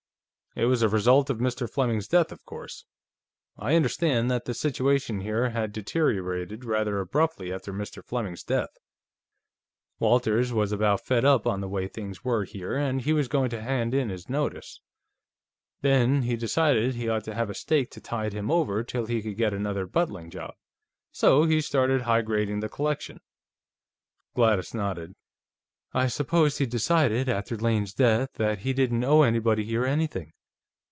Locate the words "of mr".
1.29-1.67